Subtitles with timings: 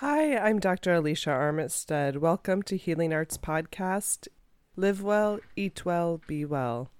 [0.00, 0.92] Hi, I'm Dr.
[0.92, 2.18] Alicia Armistead.
[2.18, 4.28] Welcome to Healing Arts Podcast.
[4.76, 6.90] Live well, eat well, be well.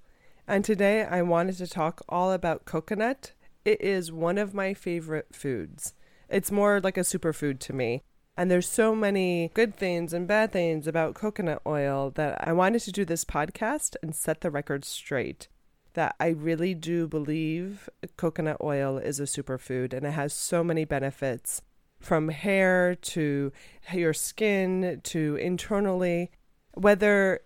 [0.48, 3.32] And today I wanted to talk all about coconut.
[3.66, 5.92] It is one of my favorite foods.
[6.30, 8.00] It's more like a superfood to me.
[8.34, 12.80] And there's so many good things and bad things about coconut oil that I wanted
[12.80, 15.48] to do this podcast and set the record straight.
[15.92, 20.86] That I really do believe coconut oil is a superfood and it has so many
[20.86, 21.60] benefits
[22.06, 23.52] from hair to
[23.92, 26.30] your skin to internally,
[26.74, 27.40] whether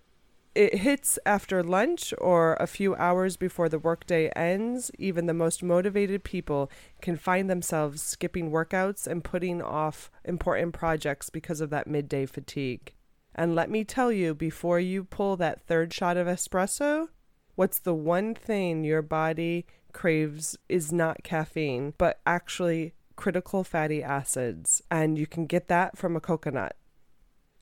[0.54, 5.62] it hits after lunch or a few hours before the workday ends, even the most
[5.62, 6.70] motivated people
[7.00, 12.92] can find themselves skipping workouts and putting off important projects because of that midday fatigue.
[13.34, 17.08] And let me tell you, before you pull that third shot of espresso,
[17.54, 24.80] what's the one thing your body craves is not caffeine, but actually critical fatty acids,
[24.90, 26.74] and you can get that from a coconut.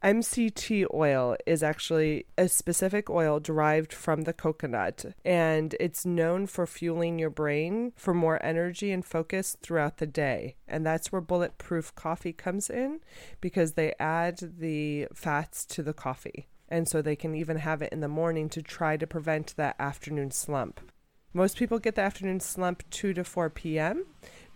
[0.04, 6.64] MCT oil is actually a specific oil derived from the coconut, and it's known for
[6.64, 10.54] fueling your brain for more energy and focus throughout the day.
[10.68, 13.00] And that's where Bulletproof Coffee comes in
[13.40, 16.46] because they add the fats to the coffee.
[16.68, 19.74] And so they can even have it in the morning to try to prevent that
[19.80, 20.80] afternoon slump.
[21.34, 24.04] Most people get the afternoon slump 2 to 4 p.m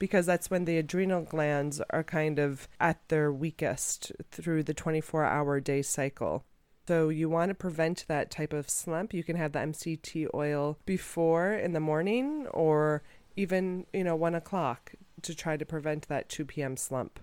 [0.03, 5.25] because that's when the adrenal glands are kind of at their weakest through the 24
[5.25, 6.44] hour day cycle.
[6.89, 9.14] So you want to prevent that type of slump.
[9.14, 13.05] You can have the MCT oil before in the morning or
[13.36, 16.77] even, you know, one o'clock to try to prevent that 2 p.m.
[16.77, 17.20] slump.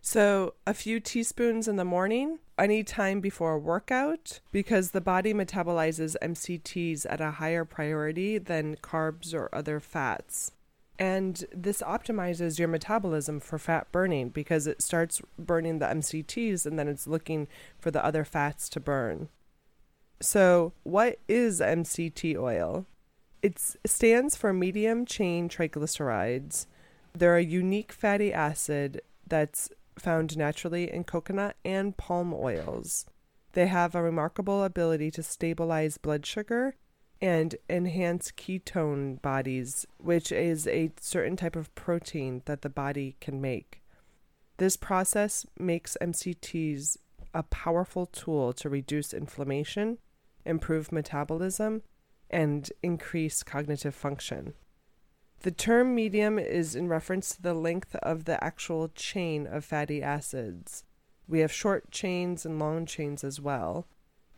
[0.00, 5.34] So, a few teaspoons in the morning, any time before a workout, because the body
[5.34, 10.52] metabolizes MCTs at a higher priority than carbs or other fats.
[10.98, 16.78] And this optimizes your metabolism for fat burning because it starts burning the MCTs and
[16.78, 17.46] then it's looking
[17.78, 19.28] for the other fats to burn.
[20.20, 22.86] So, what is MCT oil?
[23.40, 26.66] It stands for medium chain triglycerides.
[27.14, 33.06] They're a unique fatty acid that's found naturally in coconut and palm oils.
[33.52, 36.74] They have a remarkable ability to stabilize blood sugar
[37.20, 43.40] and enhance ketone bodies, which is a certain type of protein that the body can
[43.40, 43.82] make.
[44.58, 46.96] This process makes MCTs
[47.34, 49.98] a powerful tool to reduce inflammation,
[50.44, 51.82] improve metabolism,
[52.30, 54.54] and increase cognitive function.
[55.42, 60.02] The term medium is in reference to the length of the actual chain of fatty
[60.02, 60.84] acids.
[61.28, 63.86] We have short chains and long chains as well.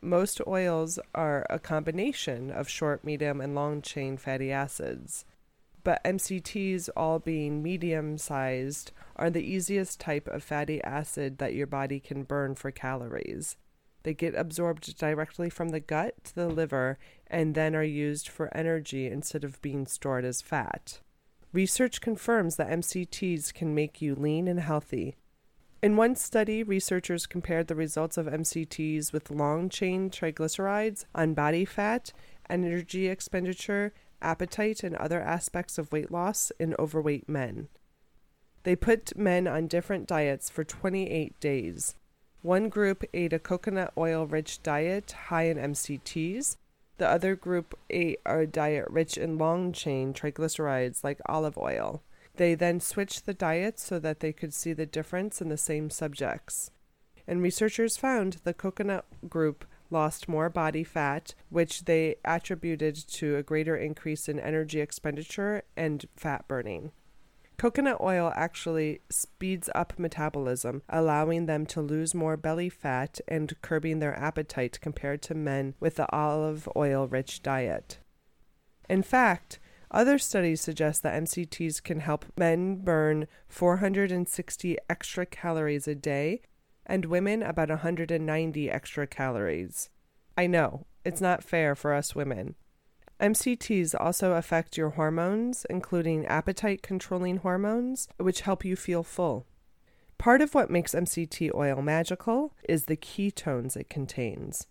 [0.02, 5.26] Most oils are a combination of short, medium, and long chain fatty acids,
[5.82, 11.66] but MCTs, all being medium sized, are the easiest type of fatty acid that your
[11.66, 13.56] body can burn for calories.
[14.02, 18.54] They get absorbed directly from the gut to the liver and then are used for
[18.56, 21.00] energy instead of being stored as fat.
[21.52, 25.16] Research confirms that MCTs can make you lean and healthy,
[25.82, 31.64] in one study, researchers compared the results of MCTs with long chain triglycerides on body
[31.64, 32.12] fat,
[32.50, 37.68] energy expenditure, appetite, and other aspects of weight loss in overweight men.
[38.64, 41.94] They put men on different diets for 28 days.
[42.42, 46.56] One group ate a coconut oil rich diet high in MCTs.
[46.98, 52.02] The other group ate a diet rich in long chain triglycerides like olive oil.
[52.40, 55.90] They then switched the diets so that they could see the difference in the same
[55.90, 56.70] subjects.
[57.28, 63.42] And researchers found the coconut group lost more body fat, which they attributed to a
[63.42, 66.92] greater increase in energy expenditure and fat burning.
[67.58, 73.98] Coconut oil actually speeds up metabolism, allowing them to lose more belly fat and curbing
[73.98, 77.98] their appetite compared to men with the olive oil rich diet.
[78.88, 79.58] In fact,
[79.90, 86.42] other studies suggest that MCTs can help men burn 460 extra calories a day
[86.86, 89.90] and women about 190 extra calories.
[90.36, 92.54] I know, it's not fair for us women.
[93.20, 99.46] MCTs also affect your hormones, including appetite controlling hormones, which help you feel full.
[100.16, 104.66] Part of what makes MCT oil magical is the ketones it contains.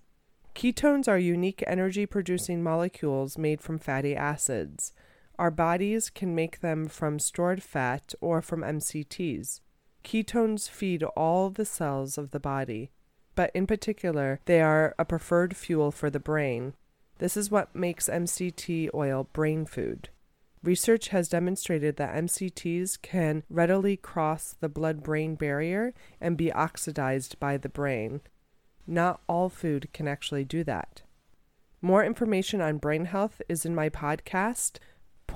[0.55, 4.93] Ketones are unique energy producing molecules made from fatty acids.
[5.39, 9.61] Our bodies can make them from stored fat or from MCTs.
[10.03, 12.91] Ketones feed all the cells of the body,
[13.35, 16.73] but in particular, they are a preferred fuel for the brain.
[17.19, 20.09] This is what makes MCT oil brain food.
[20.61, 27.39] Research has demonstrated that MCTs can readily cross the blood brain barrier and be oxidized
[27.39, 28.19] by the brain.
[28.85, 31.03] Not all food can actually do that.
[31.81, 34.79] More information on brain health is in my podcast,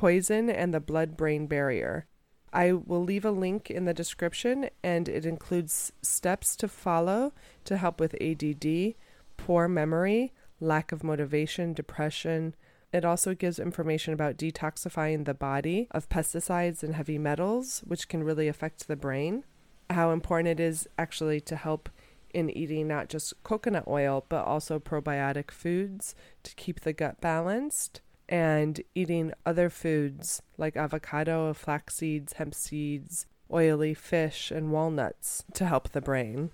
[0.03, 2.07] Poison and the Blood Brain Barrier.
[2.51, 7.31] I will leave a link in the description, and it includes steps to follow
[7.63, 8.95] to help with ADD,
[9.38, 12.53] poor memory, lack of motivation, depression,
[12.91, 18.25] it also gives information about detoxifying the body of pesticides and heavy metals, which can
[18.25, 19.45] really affect the brain.
[19.89, 21.88] How important it is actually to help
[22.33, 26.13] in eating not just coconut oil, but also probiotic foods
[26.44, 28.01] to keep the gut balanced,
[28.33, 35.68] and eating other foods like avocado, flax seeds, hemp seeds, oily fish, and walnuts to
[35.68, 36.50] help the brain.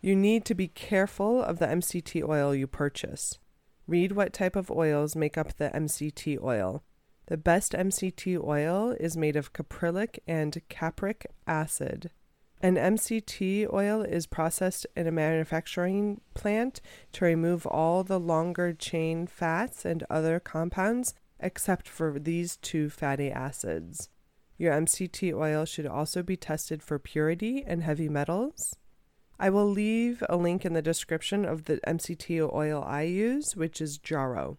[0.00, 3.40] You need to be careful of the MCT oil you purchase.
[3.88, 6.84] Read what type of oils make up the MCT oil.
[7.26, 12.12] The best MCT oil is made of caprylic and capric acid.
[12.62, 16.80] An MCT oil is processed in a manufacturing plant
[17.12, 23.30] to remove all the longer chain fats and other compounds except for these two fatty
[23.30, 24.08] acids.
[24.56, 28.74] Your MCT oil should also be tested for purity and heavy metals.
[29.38, 33.82] I will leave a link in the description of the MCT oil I use, which
[33.82, 34.56] is Jarrow.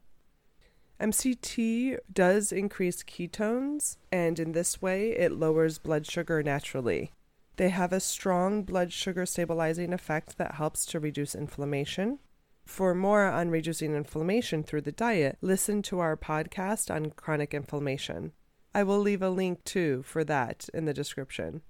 [1.01, 7.11] MCT does increase ketones, and in this way, it lowers blood sugar naturally.
[7.57, 12.19] They have a strong blood sugar stabilizing effect that helps to reduce inflammation.
[12.65, 18.33] For more on reducing inflammation through the diet, listen to our podcast on chronic inflammation.
[18.75, 21.61] I will leave a link too for that in the description.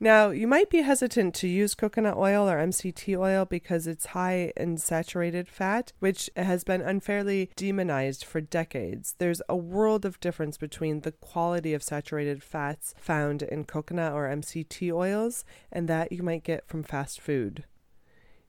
[0.00, 4.52] Now, you might be hesitant to use coconut oil or MCT oil because it's high
[4.56, 9.16] in saturated fat, which has been unfairly demonized for decades.
[9.18, 14.28] There's a world of difference between the quality of saturated fats found in coconut or
[14.28, 17.64] MCT oils and that you might get from fast food.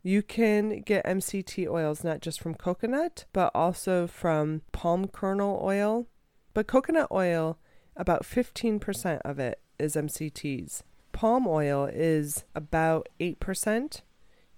[0.04, 6.08] You can get MCT oils not just from coconut, but also from palm kernel oil.
[6.54, 7.58] But coconut oil,
[7.96, 10.84] about 15% of it is MCTs.
[11.20, 14.04] Palm oil is about 8%.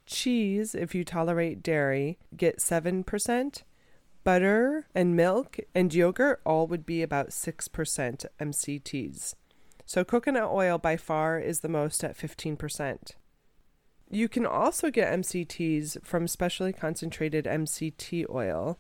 [0.06, 3.64] Cheese, if you tolerate dairy, get 7%.
[4.24, 9.34] Butter and milk and yogurt all would be about 6% MCTs.
[9.88, 13.14] So coconut oil by far is the most at 15%.
[14.12, 18.78] You can also get MCTs from specially concentrated MCT oil.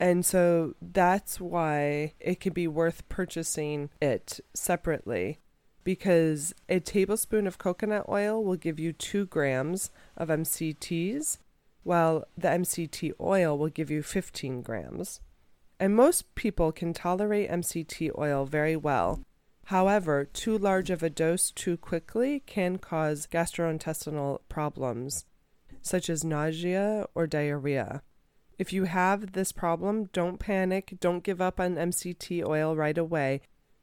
[0.00, 5.38] And so that's why it can be worth purchasing it separately
[5.84, 11.38] because a tablespoon of coconut oil will give you two grams of MCTs,
[11.82, 15.20] while the MCT oil will give you 15 grams.
[15.78, 19.20] And most people can tolerate MCT oil very well.
[19.64, 25.24] However, too large of a dose too quickly can cause gastrointestinal problems,
[25.80, 28.02] such as nausea or diarrhea.
[28.58, 33.40] If you have this problem, don't panic, don't give up on MCT oil right away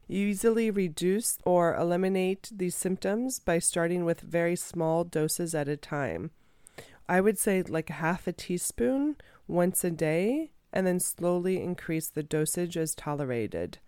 [0.10, 6.32] easily reduce or eliminate these symptoms by starting with very small doses at a time.
[7.10, 9.16] I would say like half a teaspoon
[9.48, 13.80] once a day and then slowly increase the dosage as tolerated.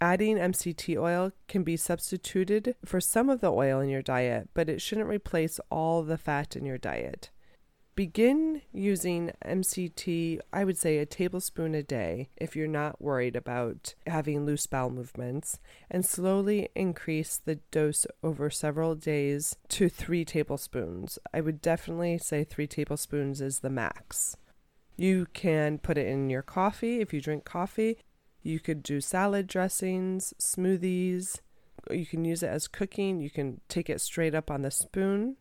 [0.00, 4.68] Adding MCT oil can be substituted for some of the oil in your diet, but
[4.68, 7.30] it shouldn't replace all the fat in your diet.
[7.94, 13.94] Begin using MCT, I would say a tablespoon a day if you're not worried about
[14.06, 15.58] having loose bowel movements,
[15.90, 21.18] and slowly increase the dose over several days to three tablespoons.
[21.34, 24.38] I would definitely say three tablespoons is the max.
[24.96, 27.98] You can put it in your coffee if you drink coffee.
[28.42, 31.40] You could do salad dressings, smoothies.
[31.90, 33.20] You can use it as cooking.
[33.20, 35.36] You can take it straight up on the spoon.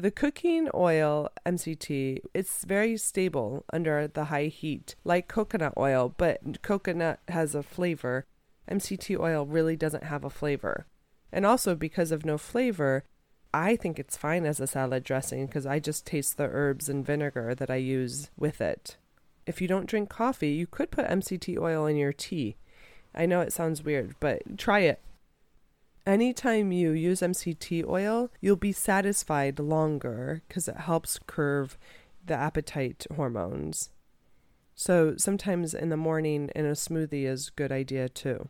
[0.00, 6.62] The cooking oil MCT, it's very stable under the high heat, like coconut oil, but
[6.62, 8.24] coconut has a flavor.
[8.66, 10.86] MCT oil really doesn't have a flavor.
[11.30, 13.04] And also because of no flavor,
[13.52, 17.04] I think it's fine as a salad dressing because I just taste the herbs and
[17.04, 18.96] vinegar that I use with it.
[19.44, 22.56] If you don't drink coffee, you could put MCT oil in your tea.
[23.14, 25.02] I know it sounds weird, but try it.
[26.10, 31.78] Anytime you use MCT oil, you'll be satisfied longer because it helps curve
[32.26, 33.90] the appetite hormones.
[34.74, 38.48] So sometimes in the morning in a smoothie is a good idea too.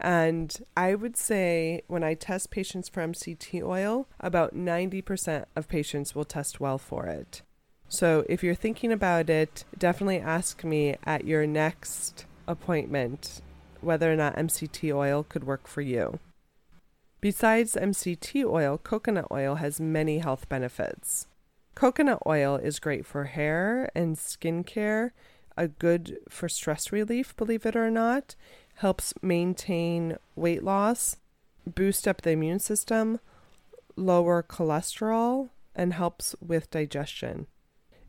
[0.00, 6.16] And I would say when I test patients for MCT oil, about 90% of patients
[6.16, 7.42] will test well for it.
[7.88, 13.42] So if you're thinking about it, definitely ask me at your next appointment
[13.80, 16.18] whether or not MCT oil could work for you.
[17.26, 21.26] Besides MCT oil, coconut oil has many health benefits.
[21.74, 25.12] Coconut oil is great for hair and skin care,
[25.56, 28.36] a good for stress relief, believe it or not,
[28.74, 31.16] helps maintain weight loss,
[31.66, 33.18] boost up the immune system,
[33.96, 37.48] lower cholesterol, and helps with digestion.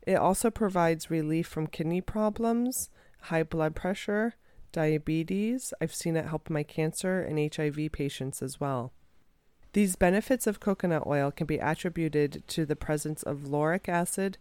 [0.06, 2.88] It also provides relief from kidney problems,
[3.22, 4.36] high blood pressure,
[4.70, 5.74] diabetes.
[5.80, 8.92] I've seen it help my cancer and HIV patients as well.
[9.72, 14.38] These benefits of coconut oil can be attributed to the presence of lauric acid,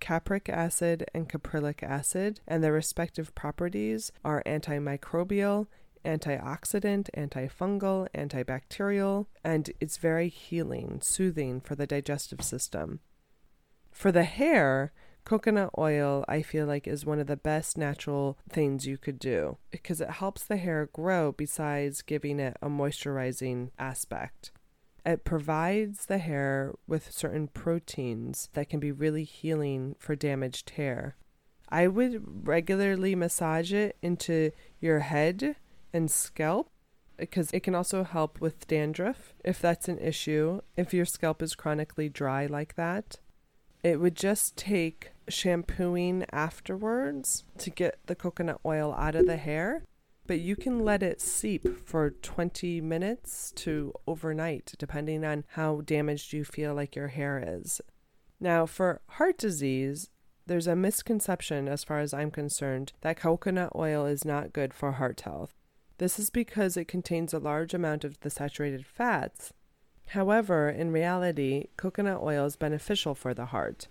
[0.00, 5.66] capric acid, and caprylic acid, and their respective properties are antimicrobial,
[6.04, 13.00] antioxidant, antifungal, antibacterial, and it's very healing, soothing for the digestive system.
[13.90, 14.92] For the hair,
[15.24, 19.58] coconut oil I feel like is one of the best natural things you could do
[19.70, 24.52] because it helps the hair grow besides giving it a moisturizing aspect.
[25.04, 31.16] It provides the hair with certain proteins that can be really healing for damaged hair.
[31.68, 35.56] I would regularly massage it into your head
[35.92, 36.70] and scalp
[37.16, 41.54] because it can also help with dandruff if that's an issue, if your scalp is
[41.54, 43.18] chronically dry like that.
[43.82, 49.84] It would just take shampooing afterwards to get the coconut oil out of the hair,
[50.30, 56.32] but you can let it seep for 20 minutes to overnight, depending on how damaged
[56.32, 57.80] you feel like your hair is.
[58.38, 60.08] Now, for heart disease,
[60.46, 64.92] there's a misconception, as far as I'm concerned, that coconut oil is not good for
[64.92, 65.52] heart health.
[65.98, 69.52] This is because it contains a large amount of the saturated fats.
[70.10, 73.88] However, in reality, coconut oil is beneficial for the heart.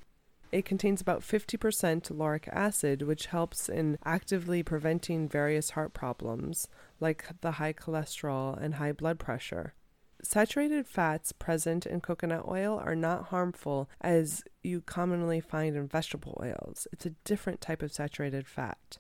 [0.52, 6.68] It contains about 50% lauric acid, which helps in actively preventing various heart problems,
[7.00, 9.74] like the high cholesterol and high blood pressure.
[10.22, 16.38] Saturated fats present in coconut oil are not harmful as you commonly find in vegetable
[16.42, 16.88] oils.
[16.92, 18.98] It's a different type of saturated fat.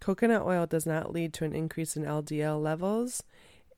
[0.00, 3.22] Coconut oil does not lead to an increase in LDL levels,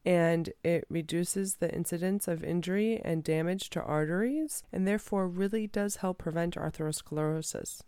[0.04, 5.96] and it reduces the incidence of injury and damage to arteries, and therefore really does
[5.96, 7.82] help prevent atherosclerosis.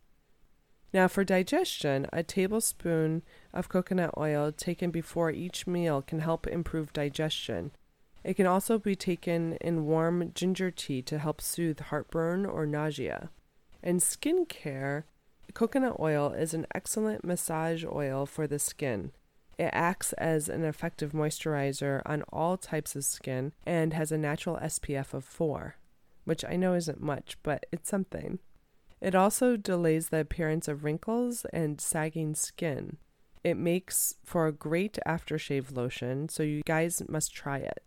[0.93, 3.23] Now, for digestion, a tablespoon
[3.55, 7.71] of coconut oil taken before each meal can help improve digestion.
[8.25, 13.31] It can also be taken in warm ginger tea to help soothe heartburn or nausea.
[13.83, 15.05] In skincare,
[15.53, 19.13] Coconut oil is an excellent massage oil for the skin.
[19.61, 24.57] It acts as an effective moisturizer on all types of skin and has a natural
[24.57, 25.77] SPF of 4,
[26.25, 28.39] which I know isn't much, but it's something.
[29.03, 32.97] It also delays the appearance of wrinkles and sagging skin.
[33.45, 37.83] It makes for a great aftershave lotion, so you guys must try it.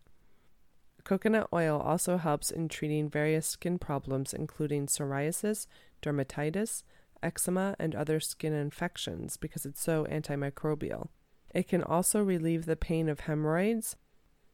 [1.03, 5.65] Coconut oil also helps in treating various skin problems, including psoriasis,
[6.03, 6.83] dermatitis,
[7.23, 11.07] eczema, and other skin infections because it's so antimicrobial.
[11.53, 13.95] It can also relieve the pain of hemorrhoids.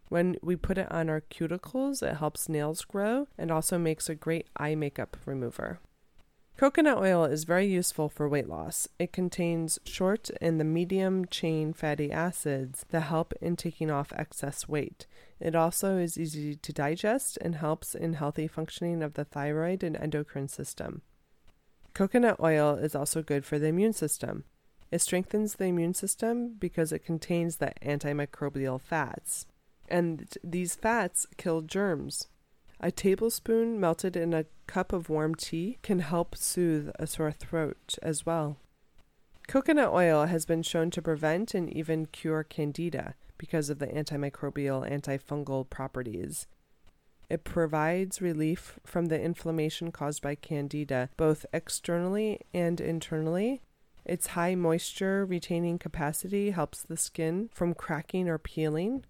[0.10, 4.16] When we put it on our cuticles, it helps nails grow and also makes a
[4.16, 5.80] great eye makeup remover.
[6.58, 8.86] Coconut oil is very useful for weight loss.
[9.00, 14.68] It contains short and the medium chain fatty acids that help in taking off excess
[14.68, 15.08] weight.
[15.40, 19.96] It also is easy to digest and helps in healthy functioning of the thyroid and
[19.96, 21.02] endocrine system.
[21.94, 24.44] Coconut oil is also good for the immune system.
[24.92, 29.46] It strengthens the immune system because it contains the antimicrobial fats.
[29.88, 32.28] And these fats kill germs.
[32.80, 37.98] A tablespoon melted in a cup of warm tea can help soothe a sore throat
[38.02, 38.58] as well.
[39.48, 44.88] Coconut oil has been shown to prevent and even cure candida because of the antimicrobial
[44.90, 46.48] antifungal properties.
[47.30, 53.62] It provides relief from the inflammation caused by candida, both externally and internally.
[54.10, 59.06] Its high moisture retaining capacity helps the skin from cracking or peeling.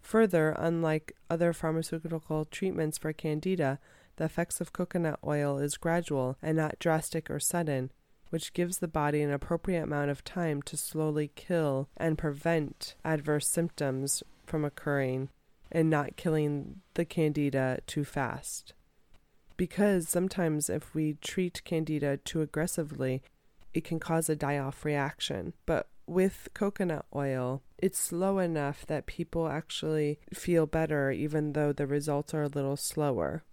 [0.00, 3.78] Further, unlike other pharmaceutical treatments for candida,
[4.16, 7.92] the effects of coconut oil is gradual and not drastic or sudden,
[8.30, 13.46] which gives the body an appropriate amount of time to slowly kill and prevent adverse
[13.46, 15.28] symptoms from occurring
[15.70, 18.72] and not killing the candida too fast.
[19.58, 23.22] Because sometimes if we treat candida too aggressively,
[23.74, 25.54] it can cause a die off reaction.
[25.66, 31.86] But with coconut oil, it's slow enough that people actually feel better even though the
[31.86, 33.44] results are a little slower.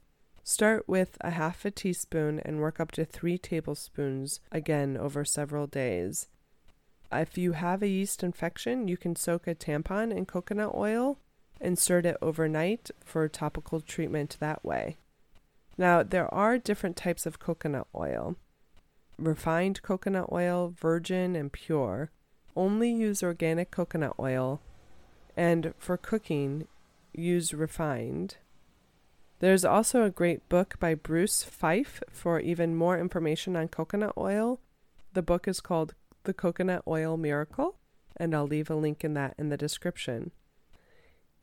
[0.43, 5.67] Start with a half a teaspoon and work up to three tablespoons again over several
[5.67, 6.27] days.
[7.11, 11.19] If you have a yeast infection, you can soak a tampon in coconut oil,
[11.59, 14.97] insert it overnight for topical treatment that way.
[15.77, 18.35] Now, there are different types of coconut oil
[19.17, 22.11] refined coconut oil, virgin, and pure.
[22.55, 24.61] Only use organic coconut oil,
[25.35, 26.67] and for cooking,
[27.13, 28.37] use refined.
[29.39, 34.61] There's also a great book by Bruce Fife for even more information on coconut oil.
[35.13, 35.93] The book is called
[36.23, 37.75] The Coconut Oil Miracle,
[38.15, 40.31] and I'll leave a link in that in the description.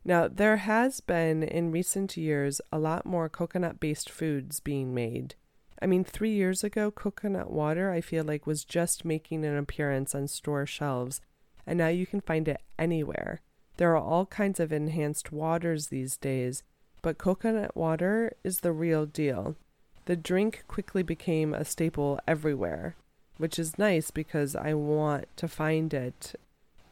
[0.03, 5.35] Now, there has been in recent years a lot more coconut based foods being made.
[5.83, 10.15] I mean, three years ago, coconut water, I feel like, was just making an appearance
[10.15, 11.19] on store shelves,
[11.67, 13.41] and now you can find it anywhere.
[13.75, 16.63] There are all kinds of enhanced waters these days,
[17.01, 19.57] but coconut water is the real deal.
[20.05, 22.95] The drink quickly became a staple everywhere,
[23.35, 26.35] which is nice because I want to find it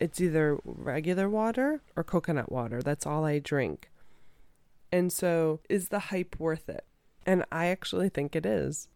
[0.02, 2.82] it's either regular water or coconut water.
[2.82, 3.90] That's all I drink.
[4.92, 6.84] And so, is the hype worth it?
[7.26, 8.88] And I actually think it is.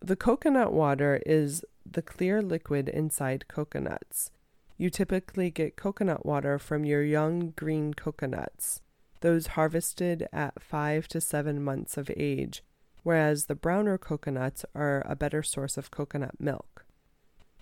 [0.00, 4.30] The coconut water is the clear liquid inside coconuts.
[4.78, 8.80] You typically get coconut water from your young green coconuts,
[9.20, 12.64] those harvested at five to seven months of age,
[13.02, 16.84] whereas the browner coconuts are a better source of coconut milk.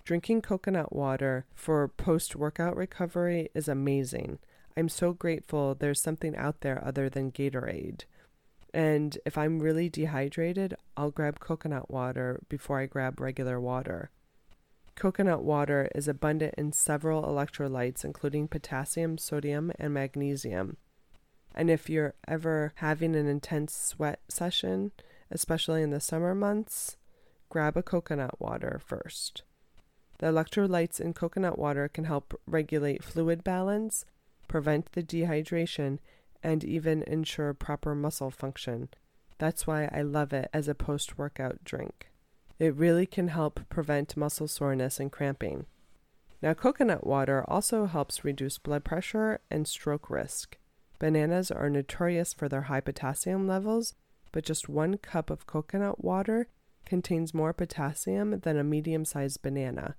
[0.03, 4.39] Drinking coconut water for post workout recovery is amazing.
[4.75, 8.05] I'm so grateful there's something out there other than Gatorade.
[8.73, 14.11] And if I'm really dehydrated, I'll grab coconut water before I grab regular water.
[14.95, 20.77] Coconut water is abundant in several electrolytes, including potassium, sodium, and magnesium.
[21.53, 24.91] And if you're ever having an intense sweat session,
[25.29, 26.97] especially in the summer months,
[27.49, 29.43] grab a coconut water first.
[30.19, 34.05] The electrolytes in coconut water can help regulate fluid balance,
[34.47, 35.99] prevent the dehydration,
[36.43, 38.89] and even ensure proper muscle function.
[39.37, 42.11] That's why I love it as a post workout drink.
[42.59, 45.65] It really can help prevent muscle soreness and cramping.
[46.41, 50.57] Now, coconut water also helps reduce blood pressure and stroke risk.
[50.99, 53.95] Bananas are notorious for their high potassium levels,
[54.31, 56.47] but just one cup of coconut water
[56.85, 59.95] contains more potassium than a medium sized banana.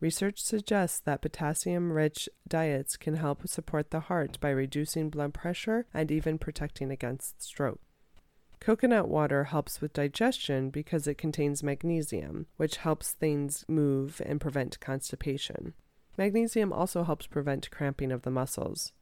[0.00, 5.86] Research suggests that potassium rich diets can help support the heart by reducing blood pressure
[5.94, 7.80] and even protecting against stroke.
[8.60, 14.80] Coconut water helps with digestion because it contains magnesium, which helps things move and prevent
[14.80, 15.74] constipation.
[16.16, 18.92] Magnesium also helps prevent cramping of the muscles.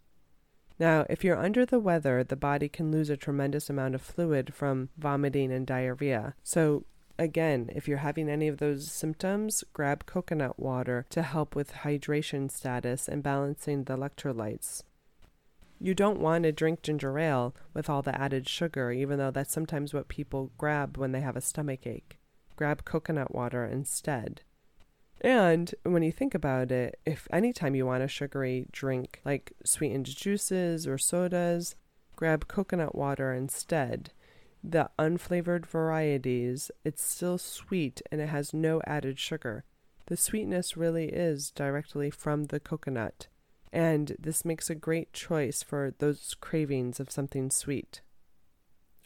[0.79, 4.53] Now, if you're under the weather, the body can lose a tremendous amount of fluid
[4.53, 6.35] from vomiting and diarrhea.
[6.43, 6.85] So,
[7.23, 12.51] Again, if you're having any of those symptoms, grab coconut water to help with hydration
[12.51, 14.83] status and balancing the electrolytes.
[15.79, 19.53] You don't want to drink ginger ale with all the added sugar, even though that's
[19.53, 22.19] sometimes what people grab when they have a stomach ache.
[22.57, 24.43] Grab coconut water instead.
[25.21, 30.07] And when you think about it, if anytime you want a sugary drink like sweetened
[30.07, 31.77] juices or sodas,
[32.17, 34.11] grab coconut water instead
[34.63, 39.65] the unflavored varieties, it's still sweet and it has no added sugar.
[40.07, 43.29] The sweetness really is directly from the coconut,
[43.73, 48.03] and this makes a great choice for those cravings of something sweet.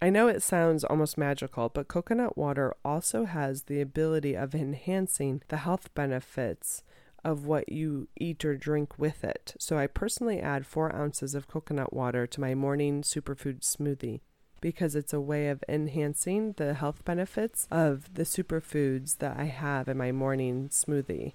[0.01, 5.43] I know it sounds almost magical, but coconut water also has the ability of enhancing
[5.49, 6.83] the health benefits
[7.25, 9.55] of what you eat or drink with it.
[9.59, 14.21] So I personally add four ounces of coconut water to my morning superfood smoothie
[14.67, 19.87] because it's a way of enhancing the health benefits of the superfoods that I have
[19.87, 21.35] in my morning smoothie.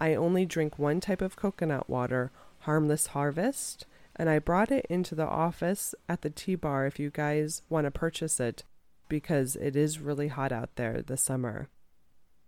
[0.00, 3.84] I only drink one type of coconut water, Harmless Harvest,
[4.16, 7.84] and I brought it into the office at the tea bar if you guys want
[7.84, 8.64] to purchase it
[9.10, 11.68] because it is really hot out there this summer.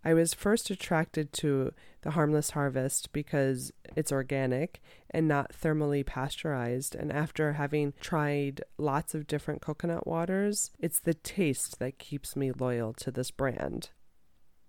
[0.04, 6.94] I was first attracted to the Harmless Harvest because it's organic and not thermally pasteurized.
[6.94, 12.50] And after having tried lots of different coconut waters, it's the taste that keeps me
[12.50, 13.90] loyal to this brand.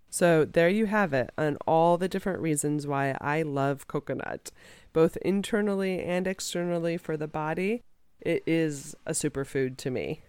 [0.09, 4.51] So there you have it, on all the different reasons why I love coconut,
[4.91, 7.83] both internally and externally for the body.
[8.19, 10.23] It is a superfood to me.